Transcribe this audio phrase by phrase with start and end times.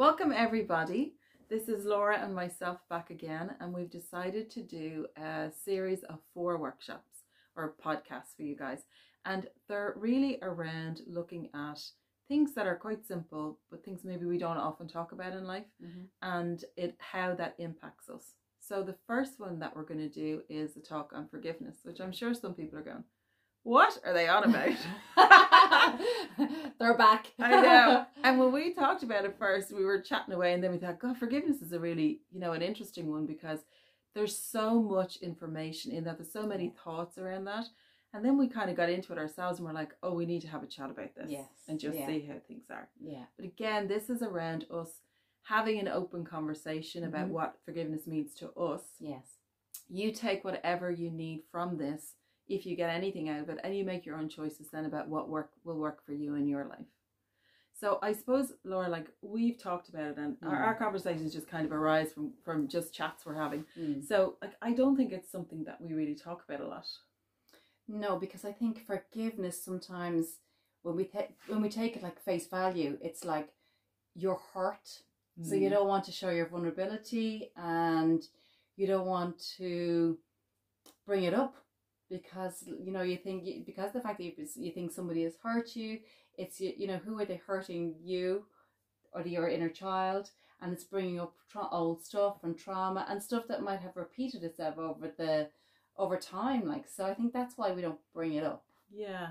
[0.00, 1.12] Welcome, everybody.
[1.50, 6.20] This is Laura and myself back again, and we've decided to do a series of
[6.32, 7.24] four workshops
[7.54, 8.86] or podcasts for you guys.
[9.26, 11.82] And they're really around looking at
[12.28, 15.66] things that are quite simple, but things maybe we don't often talk about in life,
[15.82, 16.06] Mhm.
[16.22, 18.36] and it how that impacts us.
[18.58, 22.00] So the first one that we're going to do is a talk on forgiveness, which
[22.00, 23.04] I'm sure some people are going,
[23.64, 24.78] "What are they on about?"
[26.80, 27.26] They're back.
[27.38, 28.06] I know.
[28.24, 30.98] And when we talked about it first, we were chatting away, and then we thought,
[30.98, 33.60] God, forgiveness is a really, you know, an interesting one because
[34.14, 36.18] there's so much information in that.
[36.18, 37.66] There's so many thoughts around that.
[38.12, 40.40] And then we kind of got into it ourselves, and we're like, oh, we need
[40.42, 42.06] to have a chat about this Yes, and just yeah.
[42.06, 42.88] see how things are.
[43.00, 43.24] yeah.
[43.36, 44.90] But again, this is around us
[45.44, 47.32] having an open conversation about Mhm.
[47.32, 49.24] what forgiveness means to us Yes.
[49.88, 52.14] you take whatever you need from this
[52.50, 55.08] if you get anything out of it and you make your own choices then about
[55.08, 56.90] what work will work for you in your life
[57.72, 60.66] so i suppose laura like we've talked about it and our, Mm.
[60.66, 64.06] our conversations just kind of arise from from just chats we're having Mm.
[64.06, 66.86] so like i don't think it's something that we really talk about a lot
[68.02, 70.24] No, because I think forgiveness sometimes
[70.84, 73.48] when we ta- when we take it like face value, it's like
[74.14, 74.88] you're hurt,
[75.48, 75.74] so you Mm.
[75.76, 78.20] don't want to show your vulnerability and
[78.78, 80.18] you don't want to
[81.08, 81.54] bring it up
[82.10, 85.76] because you know you think because the fact that you, you think somebody has hurt
[85.76, 86.00] you,
[86.36, 88.44] it's you you know who are they hurting you
[89.12, 90.30] or your inner child
[90.62, 94.44] and it's bringing up tra- old stuff and trauma and stuff that might have repeated
[94.44, 95.48] itself over the
[95.96, 99.28] over time like so i think that's why we don't bring it up Yeah.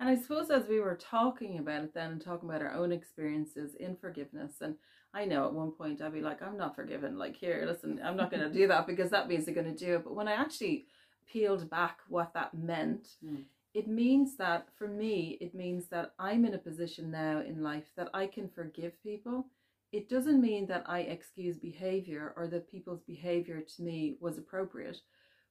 [0.00, 2.90] And I suppose as we were talking about it then and talking about our own
[2.92, 4.74] experiences in forgiveness, and
[5.14, 7.18] I know at one point I'd be like, I'm not forgiven.
[7.18, 9.84] Like, here, listen, I'm not going to do that because that means they're going to
[9.86, 10.04] do it.
[10.04, 10.86] But when I actually
[11.26, 13.44] peeled back what that meant, Mm.
[13.74, 17.90] it means that for me, it means that I'm in a position now in life
[17.96, 19.46] that I can forgive people.
[19.92, 25.00] It doesn't mean that I excuse behavior or that people's behavior to me was appropriate,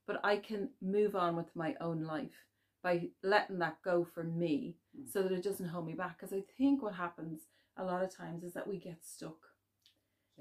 [0.08, 2.46] but I can move on with my own life
[2.84, 5.08] by letting that go for me Mm.
[5.10, 6.18] so that it doesn't hold me back.
[6.18, 7.48] Because I think what happens
[7.78, 9.38] a lot of times is that we get stuck.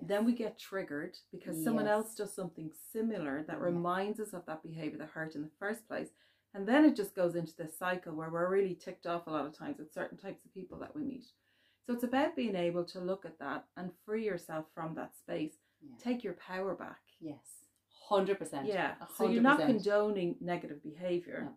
[0.02, 3.64] Then we get triggered because someone else does something similar that Yeah.
[3.64, 6.10] reminds us of that behavior that hurt in the first place.
[6.54, 9.46] And then it just goes into this cycle where we're really ticked off a lot
[9.46, 11.26] of times with certain types of people that we meet.
[11.86, 15.54] So it's about being able to look at that and free yourself from that space.
[15.80, 15.96] Yeah.
[15.98, 17.00] Take your power back.
[17.20, 17.64] yes
[18.08, 18.96] 100% Yeah.
[19.00, 21.56] A So you're not condoning negative behavior, No.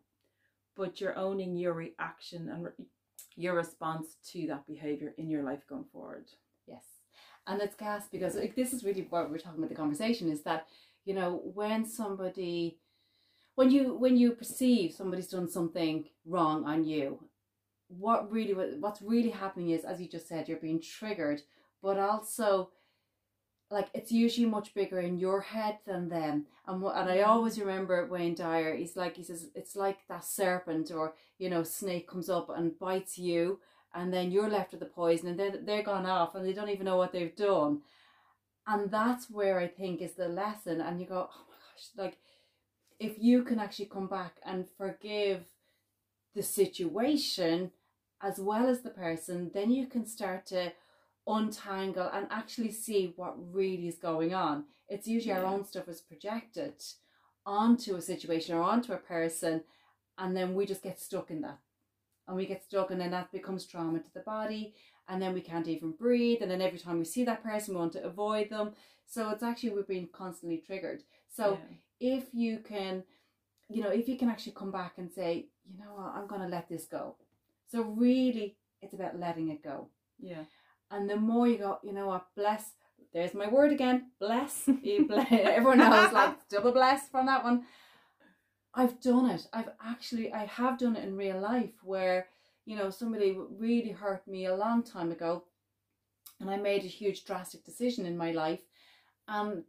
[0.76, 2.86] but you're owning your reaction and re-
[3.36, 6.30] your response to that behavior in your life going forward.
[7.48, 10.44] And it's gas because like, this is really what we're talking about the conversation is
[10.44, 10.68] that,
[11.06, 12.78] you know, when somebody
[13.56, 17.20] when you when you perceive somebody's done something wrong on you,
[17.90, 21.42] what really what- what's really happening is as you just said, you're being triggered,
[21.82, 22.72] but also
[23.72, 26.46] like it's usually much bigger in your head than them.
[26.68, 27.28] And what and I Mhm.
[27.28, 31.64] always remember Wayne Dyer, he's like he says it's like that serpent or you know,
[31.64, 33.60] snake comes up and bites you
[33.94, 36.70] and then you're left with the poison and they're, they're gone off and they don't
[36.70, 37.82] even know what they've done.
[38.66, 42.18] And that's where i think is the lesson and you go oh my gosh like
[43.00, 45.44] if you can actually come back and forgive
[46.34, 47.72] the situation
[48.22, 50.72] as well as the person then you can start to
[51.28, 54.66] untangle and actually see what really is going on.
[54.90, 56.74] It's usually our own stuff is projected
[57.46, 59.64] onto a situation or onto a person
[60.18, 61.60] and then we just get stuck in that
[62.28, 64.74] and we get stuck and then that becomes trauma to the body
[65.10, 67.80] and then we can't even breathe and then every time we see that person we
[67.80, 68.72] want to avoid them.
[69.06, 71.04] So it's actually we're being constantly triggered.
[71.30, 71.60] So
[72.00, 72.16] Yeah.
[72.18, 73.04] if you can
[73.70, 76.14] you know if you can actually come back and say you know what?
[76.16, 77.16] I'm going to let this go.
[77.72, 79.90] So really it's about letting it go.
[80.20, 80.44] Yeah.
[80.92, 82.28] and the more you go you know what?
[82.36, 82.72] Bless
[83.14, 84.68] there's my word again bless.
[84.84, 87.64] You bless everyone knows like double bless from that one
[88.76, 89.48] i've done it.
[89.54, 92.28] I've actually i have done it in real life where
[92.66, 95.44] you know somebody really hurt me a long time ago
[96.40, 98.62] and i made a huge drastic decision in my life
[99.28, 99.64] and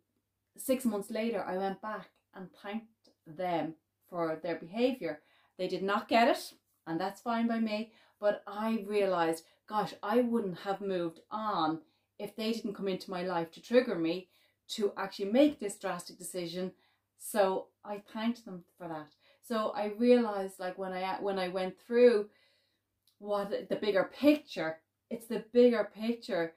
[0.57, 2.87] six months later i went back and thanked
[3.27, 3.75] them
[4.09, 5.21] for their behavior
[5.59, 6.53] they did not get it
[6.87, 11.81] and that's fine by me but i realized gosh i wouldn't have moved on
[12.19, 14.29] if they didn't come into my life to trigger me
[14.69, 16.73] to actually make this drastic decision
[17.33, 19.09] so i thanked them for that
[19.43, 22.29] so i realized like when i when i went through
[23.19, 24.77] what the bigger picture
[25.11, 26.53] it's the bigger picture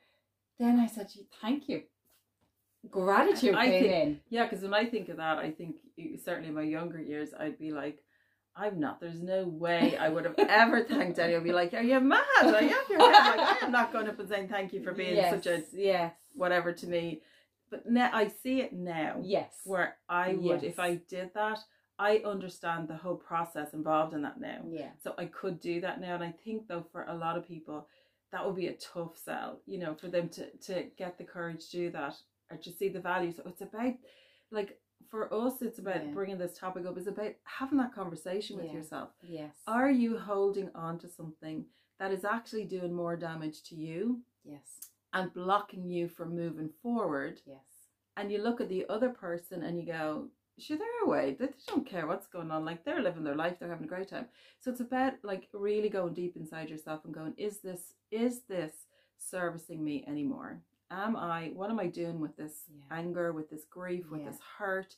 [0.59, 1.07] then i said
[1.41, 1.83] thank you
[2.89, 5.75] gratitude I came think- in Yeah, because when I think of that, I think
[6.23, 7.97] certainly in my younger years, I'd be like,
[8.55, 9.01] I'm not.
[9.01, 11.43] There's no way I would have ever thanked anyone.
[11.43, 12.23] Be like, are you mad?
[12.41, 13.37] Are you your head?
[13.37, 15.63] Like, I am not going up and saying thank you for being yes, such a
[15.73, 17.21] yes, whatever to me.
[17.69, 20.73] But now I see it now yes, where I would, Yes.
[20.73, 21.59] if I did that,
[21.99, 24.61] I understand the whole process involved in that now.
[24.67, 26.15] yeah, So I could do that now.
[26.15, 27.87] And I think though for a lot of people,
[28.31, 31.69] that would be a tough sell, you know, for them to to get the courage
[31.69, 32.15] to do that
[32.51, 33.31] or to see the value.
[33.31, 33.95] So it's about
[34.51, 34.79] like
[35.09, 36.11] for us, it's about Yeah.
[36.13, 36.97] bringing this topic up.
[36.97, 38.73] It's about having that conversation with Yeah.
[38.73, 39.09] yourself.
[39.23, 41.65] yes, Are you holding on to something
[41.99, 47.41] that is actually doing more damage to you yes, and blocking you from moving forward?
[47.45, 47.65] yes,
[48.17, 50.27] And you look at the other person and you go,
[50.59, 51.35] sure, they're away.
[51.39, 52.65] They they don't care what's going on.
[52.65, 53.55] Like they're living their life.
[53.59, 54.27] They're having a great time.
[54.59, 58.73] So it's about like really going deep inside yourself and going, is this, is this
[59.17, 60.61] servicing me anymore?
[60.89, 62.97] Am I, what am I doing with this Yeah.
[62.97, 64.29] anger, with this grief, with Yeah.
[64.31, 64.95] this hurt?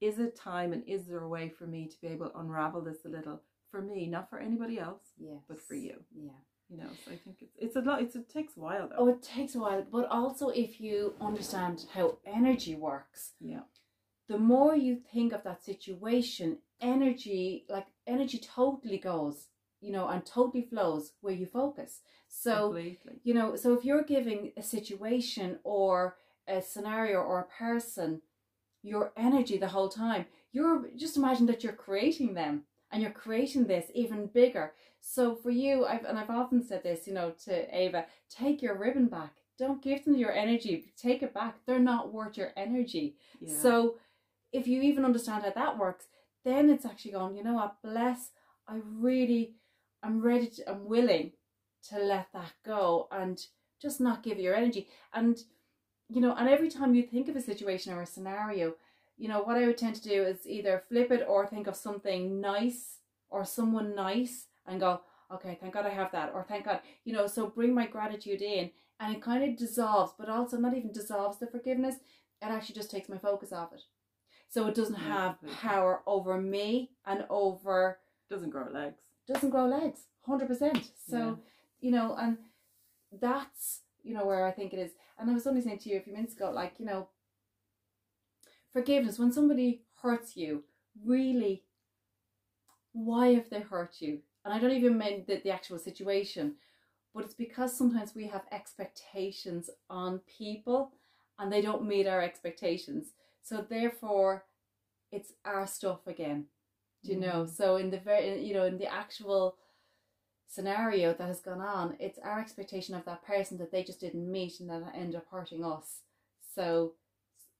[0.00, 2.82] Is it time and is there a way for me to be able to unravel
[2.82, 5.96] this a little for me, not for anybody else, yes, but for you?
[6.14, 6.40] Yeah.
[6.68, 8.02] You know, so I think it's it's a lot.
[8.02, 8.96] It's, it takes a while though.
[8.98, 13.60] Oh, it takes a while, but also if you understand how energy works, yeah,
[14.28, 19.46] the more you think of that situation, energy, like energy totally goes,
[19.80, 22.00] you know, and totally flows where you focus.
[22.28, 23.20] So, completely.
[23.22, 26.16] you know, so if you're giving a situation or
[26.48, 28.22] a scenario or a person
[28.82, 33.66] your energy the whole time, you're just imagine that you're creating them and you're creating
[33.66, 34.72] this even bigger.
[35.00, 38.76] So for you, I've and I've often said this, you know, to Ava, take your
[38.76, 39.32] ribbon back.
[39.58, 40.92] Don't give them your energy.
[40.96, 41.56] Take it back.
[41.66, 43.16] They're not worth your energy.
[43.40, 43.56] Yeah.
[43.56, 43.96] So
[44.52, 46.06] if you even understand how that works,
[46.44, 48.30] then it's actually going, you know what, bless,
[48.68, 49.54] I really
[50.02, 51.32] I'm ready to I'm willing
[51.88, 53.38] to let that go and
[53.80, 54.88] just not give your energy.
[55.12, 55.38] And
[56.08, 58.74] you know, and every time you think of a situation or a scenario,
[59.16, 61.76] you know, what I would tend to do is either flip it or think of
[61.76, 62.98] something nice
[63.30, 65.00] or someone nice and go,
[65.32, 68.42] okay, thank God I have that, or thank God, you know, so bring my gratitude
[68.42, 68.70] in
[69.00, 71.96] and it kind of dissolves, but also not even dissolves the forgiveness,
[72.42, 73.82] it actually just takes my focus off it.
[74.48, 77.98] So it doesn't have power over me and over,
[78.30, 79.00] doesn't grow legs.
[79.26, 80.92] doesn't grow legs, 100%.
[81.08, 81.34] So, Yeah.
[81.80, 82.38] you know, and
[83.10, 84.92] that's, you know, where I think it is.
[85.18, 87.08] And I was only saying to you a few minutes ago, like, you know,
[88.76, 90.62] forgiveness, when somebody hurts you,
[91.02, 91.62] really,
[92.92, 94.18] why have they hurt you?
[94.44, 96.56] And I don't even mean the, the actual situation,
[97.14, 100.92] but it's because sometimes we have expectations on people
[101.38, 103.14] and they don't meet our expectations.
[103.42, 104.44] So therefore,
[105.10, 106.44] it's our stuff again.
[107.02, 107.44] Do you know?
[107.44, 107.56] Mm.
[107.56, 109.56] So in the very, you know, in the actual
[110.48, 114.30] scenario that has gone on, it's our expectation of that person that they just didn't
[114.30, 116.02] meet and that end up hurting us.
[116.54, 116.92] So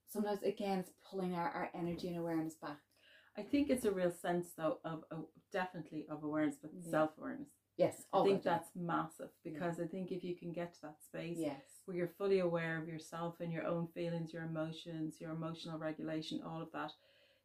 [0.09, 2.79] sometimes again, it's pulling our, our energy and awareness back.
[3.37, 6.89] I think it's a real sense though of, of definitely of awareness, but Yeah.
[6.91, 7.49] self awareness.
[7.77, 8.53] Yes, I think yeah.
[8.53, 12.07] that's massive because I think if you can get to that space yes, where you're
[12.17, 16.71] fully aware of yourself and your own feelings, your emotions, your emotional regulation, all of
[16.71, 16.91] that,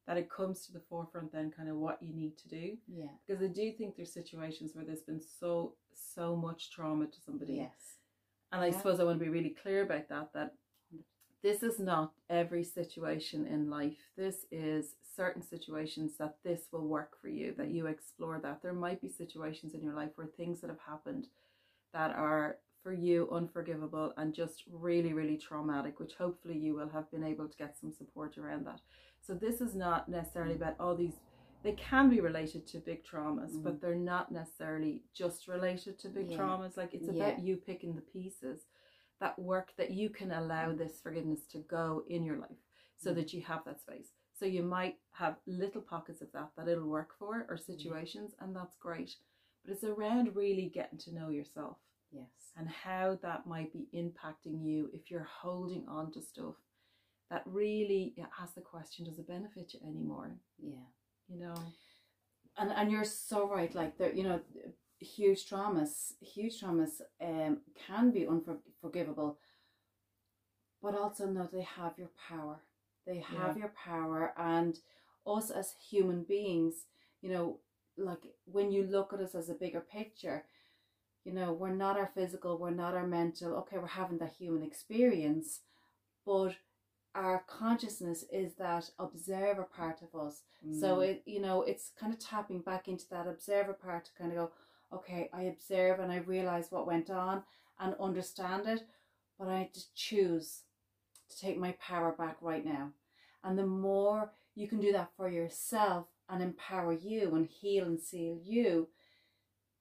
[0.07, 2.79] that it comes to the forefront then kind of what you need to do.
[2.89, 7.21] yeah, Because I do think there's situations where there's been so so much trauma to
[7.21, 7.55] somebody.
[7.57, 7.99] yes,
[8.53, 10.55] And I suppose I want to be really clear about that that
[11.43, 13.97] this is not every situation in life.
[14.17, 18.63] This is certain situations that this will work for you, that you explore that.
[18.63, 21.27] There might be situations in your life where things that have happened
[21.93, 27.11] that are for you unforgivable and just really, really traumatic, which hopefully you will have
[27.11, 28.81] been able to get some support around that.
[29.21, 31.15] So this is not necessarily about all these
[31.63, 33.63] they can be related to big traumas, Mm.
[33.63, 36.37] but they're not necessarily just related to big Yeah.
[36.37, 36.77] traumas.
[36.77, 37.29] Like it's Yeah.
[37.29, 38.67] about you picking the pieces
[39.23, 42.61] that work that you can allow this forgiveness to go in your life
[42.99, 43.17] so Mm.
[43.17, 44.11] that you have that space.
[44.35, 48.55] So you might have little pockets of that that it'll work for or situations, and
[48.57, 49.17] that's great.
[49.65, 51.79] But it's around really getting to know yourself
[52.13, 56.57] yes, and how that might be impacting you if you're holding on to stuff
[57.31, 60.37] that really yeah, ask the question does it benefit you anymore?
[60.59, 60.87] yeah.
[61.29, 61.55] You know?
[62.59, 64.41] and and you're so right like there you know
[65.03, 69.39] huge traumas huge traumas um can be unforgivable
[70.83, 72.61] but also know they have your power.
[73.07, 74.79] They have your power and
[75.27, 76.87] us as human beings
[77.21, 77.59] you know
[77.97, 80.45] like when you look at us as a bigger picture
[81.25, 84.63] you know we're not our physical we're not our mental okay we're having that human
[84.63, 85.61] experience
[86.27, 86.57] but
[87.15, 90.43] our consciousness is that observer part of us.
[90.71, 91.05] So Mm.
[91.11, 94.37] it you know it's kind of tapping back into that observer part to kind of
[94.39, 94.53] go,
[94.93, 97.43] okay, I observe and I realize what went on
[97.79, 98.83] and understand it,
[99.39, 100.63] but I just choose
[101.31, 102.91] to take my power back right now.
[103.43, 108.01] And the more you can do that for yourself, and empower you and heal and
[108.01, 108.89] seal you,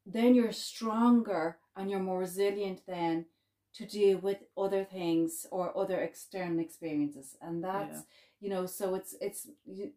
[0.06, 3.26] then you're stronger and you're more resilient then
[3.74, 7.38] to deal with other things or other external experiences.
[7.42, 8.04] And that's Yeah.
[8.42, 9.48] you know, so it's it's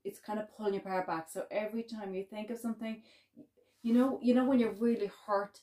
[0.04, 1.30] it's kind of pulling your power back.
[1.30, 3.02] So every time you think of something,
[3.84, 5.60] you know, you know when you're really hurt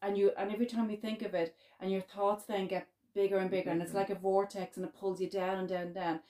[0.00, 3.38] and you and every time you think of it and your thoughts then get bigger
[3.38, 3.98] and bigger and it's mm-hmm.
[3.98, 6.20] like a vortex and it pulls you down and down and down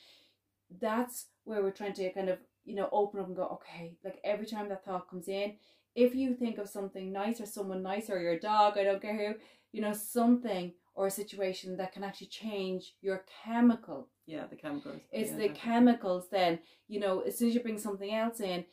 [0.80, 4.18] that's where we're trying to kind of you know open up and go okay like
[4.24, 5.54] every time that thought comes in
[5.94, 9.16] if you think of something nice or someone nice or your dog i don't care
[9.16, 9.34] who
[9.72, 15.00] you know something or a situation that can actually change your chemical Yeah, the chemicals.
[15.12, 15.60] it's yeah, the definitely.
[15.60, 16.58] chemicals then
[16.88, 18.64] you know as soon as you bring something else in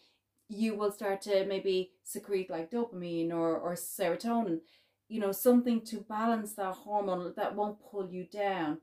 [0.47, 4.59] you will start to maybe secrete like dopamine or, or serotonin
[5.07, 8.79] you know something to balance that hormone that won't pull you down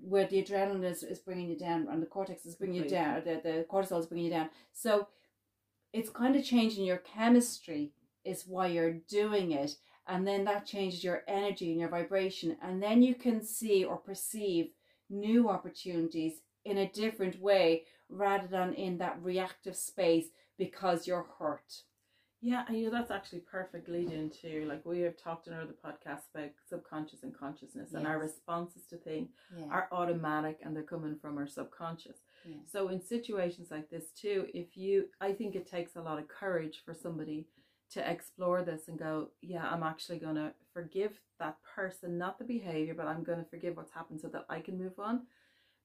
[0.00, 3.22] where the adrenaline is, is bringing you down and the cortex is bringing you down
[3.24, 4.50] the, the cortisol is bringing you down.
[4.72, 5.08] So
[5.92, 7.92] it's kind of changing your chemistry
[8.24, 9.76] is why you're doing it
[10.08, 13.96] and then that changes your energy and your vibration and then you can see or
[13.96, 14.70] perceive
[15.10, 20.26] new opportunities in a different way rather than in that reactive space
[20.58, 21.82] because you're hurt.
[22.44, 25.74] Yeah, and you know that's actually perfect lead into like we have talked in other
[25.84, 29.66] podcasts about subconscious and consciousness and our responses to things Yeah.
[29.70, 32.16] are automatic and they're coming from our subconscious.
[32.44, 32.56] yeah.
[32.66, 36.26] So in situations like this too, if you I think it takes a lot of
[36.26, 37.46] courage for somebody
[37.90, 42.44] to explore this and go, yeah, I'm actually going to forgive that person, not the
[42.44, 45.26] behavior, but I'm going to forgive what's happened so that I can move on.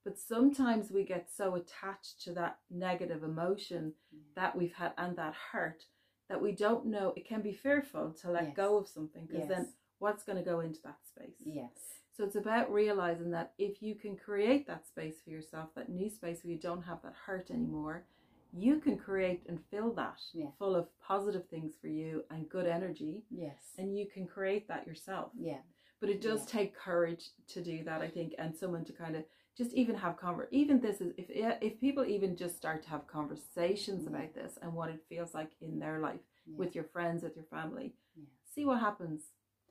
[0.07, 4.19] But sometimes we get so attached to that negative emotion mm.
[4.37, 5.83] that we've had and that hurt
[6.29, 8.55] that we don't know it can be fearful to let Yes.
[8.55, 9.67] go of something because then
[9.99, 11.99] what's going to go into that space Yes.
[12.15, 16.09] so it's about realizing that if you can create that space for yourself that new
[16.09, 18.05] space where you don't have that hurt anymore
[18.53, 20.51] you can create and fill that Yeah.
[20.57, 23.73] full of positive things for you and good energy Yes.
[23.77, 25.63] and you can create that yourself Yeah.
[25.99, 26.59] but it does Yeah.
[26.59, 29.25] take courage to do that i think and someone to kind of
[29.57, 31.27] just even have conver even this is if
[31.61, 34.09] if people even just start to have conversations Yeah.
[34.09, 36.57] about this and what it feels like in their life Yeah.
[36.57, 38.25] with your friends with your family Yeah.
[38.53, 39.21] see what happens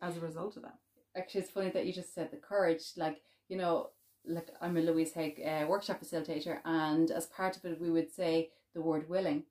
[0.02, 0.78] as a result of that
[1.16, 2.82] Actually, it's funny that you just said the courage.
[2.94, 3.88] Like, you know,
[4.26, 8.12] like I'm a Louise Hay uh, workshop facilitator, and as part of it, we would
[8.12, 9.44] say the word willing.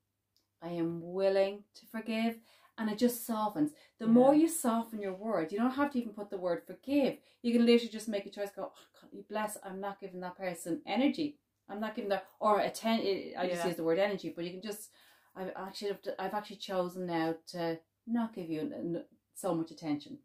[0.61, 2.37] I am willing to forgive.
[2.77, 3.71] And it just softens.
[3.99, 4.11] The Yeah.
[4.11, 7.17] more you soften your word, you don't have to even put the word forgive.
[7.41, 8.49] You can literally just make a choice.
[8.55, 9.57] Go, oh, God, you bless.
[9.63, 11.37] I'm not giving that person energy.
[11.69, 13.67] I'm not giving that or atten- eh, I just Yeah.
[13.67, 14.91] use the word energy, but you can just.
[15.37, 19.03] I've actually I've actually chosen now to not give you
[19.33, 20.19] so much attention.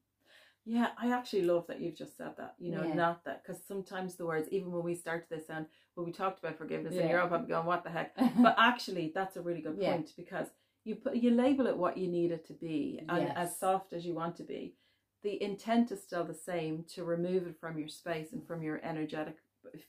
[0.65, 2.55] Yeah, I actually love that you've just said that.
[2.59, 2.95] You know, Yeah.
[2.95, 6.39] not that because sometimes the words, even when we started this and when we talked
[6.39, 9.63] about forgiveness, and you're all probably going, "What the heck?" But actually, that's a really
[9.63, 9.93] good Yeah.
[9.93, 10.49] point because
[10.85, 13.33] you put you label it what you need it to be, and Yes.
[13.37, 14.75] as soft as you want to be.
[15.23, 18.81] The intent is still the same to remove it from your space and from your
[18.83, 19.37] energetic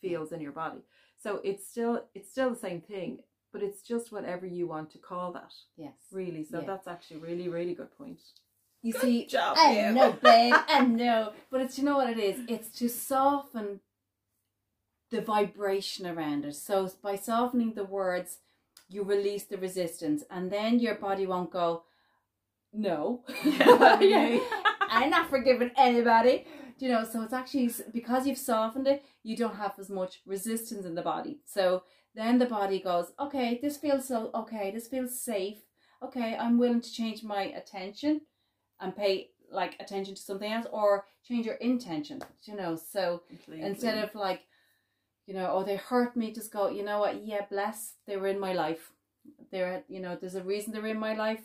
[0.02, 0.82] fields in your body.
[1.18, 3.20] So it's still it's still the same thing,
[3.54, 5.94] but it's just whatever you want to call that, yes.
[6.12, 6.44] really.
[6.44, 6.68] So Yeah.
[6.68, 8.20] that's actually a really really good point.
[8.84, 9.94] You Good see, job, I you.
[9.94, 11.34] know, babe, I know.
[11.50, 12.40] But it's you know what it is.
[12.50, 13.80] It's to soften
[15.12, 16.56] the vibration around it.
[16.56, 18.40] So by softening the words,
[18.92, 21.84] you release the resistance, and then your body won't go.
[22.74, 24.40] No, Yeah.
[24.90, 26.46] I'm not forgiving anybody.
[26.80, 30.86] You know, so it's actually because you've softened it, you don't have as much resistance
[30.86, 31.40] in the body.
[31.46, 31.84] So
[32.16, 35.60] then the body goes, okay, this feels so okay, this feels safe.
[36.04, 38.22] Okay, I'm willing to change my attention
[38.80, 42.76] and pay like attention to something else or change your intention, you know.
[42.76, 43.64] So Completely.
[43.66, 44.42] instead of like,
[45.28, 48.28] you know, oh they hurt me, just go, you know what, yeah, bless, they were
[48.28, 48.92] in my life.
[49.52, 51.42] They're you know, there's a reason they're in my life.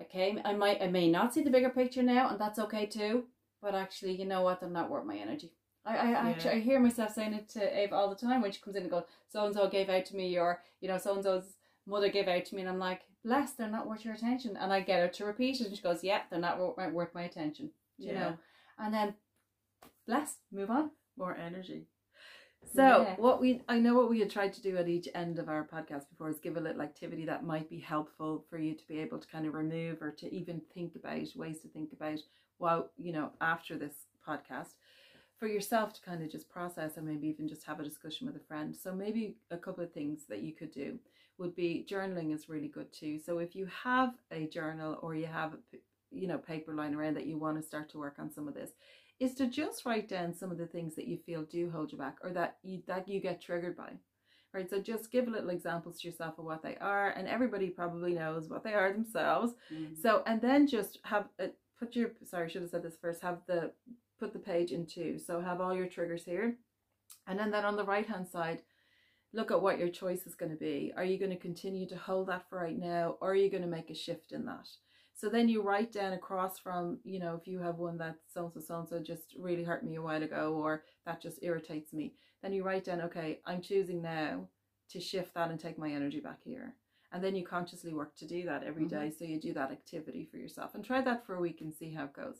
[0.00, 3.24] Okay, I might I may not see the bigger picture now, and that's okay too.
[3.62, 5.52] But actually, you know what, they're not worth my energy.
[5.84, 6.18] I, I Yeah.
[6.30, 8.82] actually I hear myself saying it to Ava all the time when she comes in
[8.82, 11.56] and goes, so and so gave out to me, or you know, so and so's
[11.86, 14.56] mother gave out to me, and I'm like, bless, they're not worth your attention.
[14.56, 17.22] And I get her to repeat it, and she goes, yeah, they're not worth my
[17.22, 17.70] attention.
[17.98, 18.20] You Yeah.
[18.20, 18.38] know,
[18.78, 19.14] and then
[20.06, 20.90] bless, move on.
[21.16, 21.86] more energy.
[22.64, 23.16] So Yeah.
[23.16, 25.64] what we I know what we had tried to do at each end of our
[25.64, 28.98] podcast before is give a little activity that might be helpful for you to be
[29.00, 32.20] able to kind of remove or to even think about ways to think about
[32.58, 34.74] while you know after this podcast
[35.38, 38.36] for yourself to kind of just process and maybe even just have a discussion with
[38.36, 38.76] a friend.
[38.76, 40.98] So maybe a couple of things that you could do
[41.38, 43.18] would be journaling is really good too.
[43.18, 45.56] So if you have a journal or you have
[46.10, 48.54] you know paper lying around that you want to start to work on some of
[48.54, 48.70] this
[49.20, 51.98] is to just write down some of the things that you feel do hold you
[51.98, 53.92] back or that you that you get triggered by
[54.52, 54.68] right?
[54.68, 58.14] So just give a little examples to yourself of what they are, and everybody probably
[58.14, 59.52] knows what they are themselves.
[59.72, 60.00] Mm.
[60.00, 63.22] So, and then just have a, put your sorry, I should have said this first.
[63.22, 63.72] Have the
[64.18, 65.18] put the page in two.
[65.18, 66.56] So have all your triggers here,
[67.26, 68.62] and then then on the right hand side,
[69.32, 70.92] look at what your choice is going to be.
[70.96, 73.62] Are you going to continue to hold that for right now, or are you going
[73.62, 74.68] to make a shift in that?
[75.20, 78.44] So then you write down across from, you know, if you have one that so
[78.44, 81.40] and so so and so just really hurt me a while ago, or that just
[81.42, 84.48] irritates me, then you write down, okay, I'm choosing now
[84.88, 86.74] to shift that and take my energy back here.
[87.12, 88.98] And then you consciously work to do that every mm-hmm.
[88.98, 89.12] day.
[89.16, 91.92] So you do that activity for yourself and try that for a week and see
[91.92, 92.36] how it goes.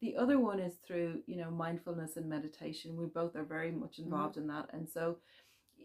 [0.00, 2.96] The other one is through, you know, mindfulness and meditation.
[2.96, 4.06] We both are very much mm-hmm.
[4.06, 4.70] involved in that.
[4.72, 5.18] And so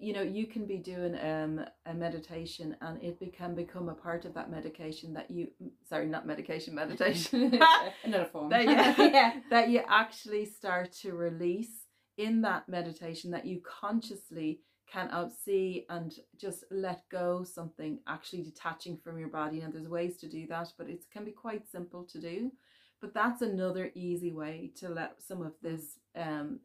[0.02, 3.94] you know you can be doing um a meditation and it be, can become a
[3.94, 5.48] part of that medication that you
[5.88, 7.60] sorry not medication meditation
[8.04, 8.50] Another form.
[8.50, 9.34] that, you, yeah.
[9.50, 11.86] that you actually start to release
[12.18, 14.60] in that meditation that you consciously
[14.92, 19.88] can out see and just let go something actually detaching from your body and there's
[19.88, 22.52] ways to do that but it can be quite simple to do
[23.00, 26.60] but that's another easy way to let some of this um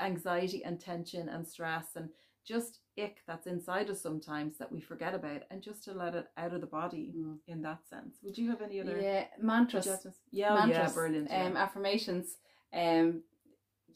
[0.00, 2.08] anxiety and tension and stress and
[2.46, 6.26] just ick that's inside us sometimes that we forget about and just to let it
[6.36, 7.38] out of the body Mm.
[7.48, 9.86] in that sense would you have any other Yeah, mantras.
[9.86, 11.46] yeah oh, yeah mantras, brilliant yeah.
[11.46, 12.36] um, affirmations.
[12.72, 13.22] Um,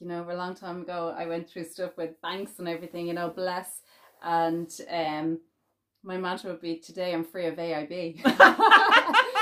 [0.00, 3.09] you know, a long time ago, I went through stuff with banks and everything.
[3.09, 3.81] You know, bless,
[4.23, 5.40] and um,
[6.05, 8.21] my mantra would be today I'm free of AIB.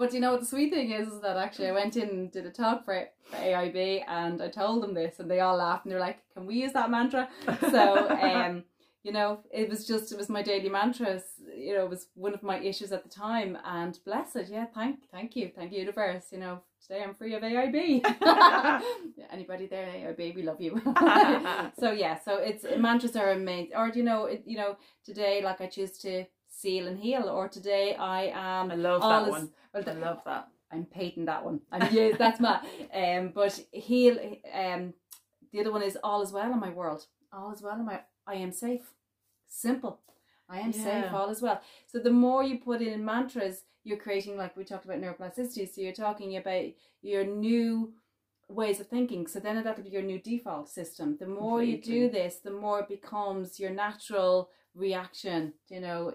[0.00, 2.32] but you know what the sweet thing is, is that actually I went in and
[2.32, 5.84] did a talk for, for AIB and I told them this and they all laughed
[5.84, 7.28] and they're like, "Can we use that mantra?"
[7.70, 8.64] So um,
[9.02, 11.20] you know, it was just it was my daily mantra.
[11.54, 13.58] You know, it was one of my issues at the time.
[13.62, 14.48] And blessed.
[14.48, 14.66] yeah.
[14.74, 16.28] Thank, thank you, thank you, universe.
[16.32, 18.02] You know, today I'm free of AIB.
[19.30, 20.80] Anybody there, AIB, we love you.
[21.78, 23.72] so yeah, so it's mantras are amazing.
[23.76, 26.24] Or you know, it, you know, today like I choose to
[26.60, 28.70] seal and heal, or today I am.
[28.70, 31.60] I love that is- one Well, I love that I'm painting that one.
[31.72, 32.60] I'm yeah, that's my
[33.02, 34.16] um but heal
[34.54, 34.94] um
[35.52, 37.06] the other one is all is well in my world.
[37.32, 38.86] All is well in my I am safe.
[39.48, 39.98] Simple.
[40.48, 41.60] I am safe, all is well.
[41.86, 45.72] So the more you put in mantras, you're creating like we talked about neuroplasticity.
[45.72, 46.64] So you're talking about
[47.02, 47.92] your new
[48.48, 49.26] ways of thinking.
[49.28, 51.16] So then that'll be your new default system.
[51.18, 56.12] The more you do this, the more it becomes your natural reaction, you know,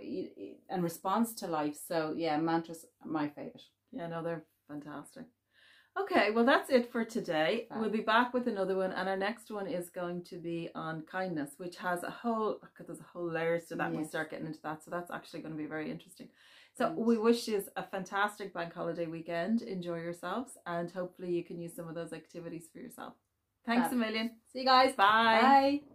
[0.70, 1.78] and response to life.
[1.88, 3.62] So yeah, mantras are my favorite.
[3.92, 5.26] Yeah, no, they're fantastic.
[5.98, 7.68] Okay, well, that's it for today.
[7.70, 7.80] Fab.
[7.80, 11.04] We'll be back with another one, and our next one is going to be on
[11.10, 13.92] kindness, which has a whole, because there's a whole layers to that.
[13.92, 16.28] when We start getting into that, so that's actually going to be very interesting.
[16.78, 19.62] So we wish you a fantastic bank holiday weekend.
[19.62, 23.14] Enjoy yourselves, and hopefully you can use some of those activities for yourself.
[23.66, 23.94] Thanks Fab.
[23.94, 24.32] a million.
[24.52, 24.94] See you guys.
[24.96, 25.40] Bye.
[25.42, 25.95] Bye.